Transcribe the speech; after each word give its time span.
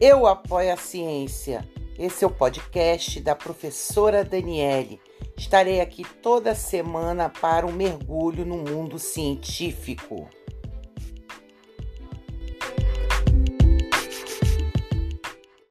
Eu 0.00 0.28
apoio 0.28 0.72
a 0.72 0.76
ciência. 0.76 1.68
Esse 1.98 2.22
é 2.22 2.26
o 2.26 2.30
podcast 2.30 3.20
da 3.20 3.34
professora 3.34 4.24
Daniele. 4.24 5.00
Estarei 5.36 5.80
aqui 5.80 6.04
toda 6.22 6.54
semana 6.54 7.28
para 7.28 7.66
um 7.66 7.72
mergulho 7.72 8.46
no 8.46 8.58
mundo 8.58 8.96
científico. 8.96 10.28